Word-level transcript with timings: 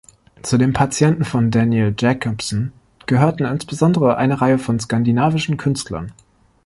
Zu 0.41 0.57
den 0.57 0.73
Patienten 0.73 1.25
von 1.25 1.51
Daniel 1.51 1.93
Jacobson 1.95 2.71
gehörten 3.05 3.45
insbesondere 3.45 4.17
eine 4.17 4.41
Reihe 4.41 4.57
von 4.57 4.79
skandinavischen 4.79 5.57
Künstlern. 5.57 6.11